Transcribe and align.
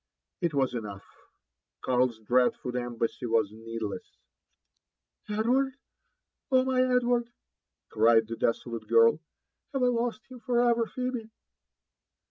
It 0.39 0.55
was 0.55 0.73
enough,— 0.73 1.05
Karl's 1.83 2.17
dreadful 2.17 2.75
embassy 2.75 3.27
was 3.27 3.51
needless;—^ 3.51 4.09
'* 4.99 5.29
Edward 5.29 5.75
1 6.49 6.59
oh, 6.61 6.65
my 6.65 6.81
Edward!" 6.81 7.29
cried 7.91 8.27
the 8.27 8.35
desolate 8.35 8.87
girl," 8.87 9.19
have 9.73 9.83
I 9.83 9.89
lost 9.89 10.21
him 10.27 10.39
for 10.39 10.59
ever, 10.67 10.87
Phebe 10.87 11.29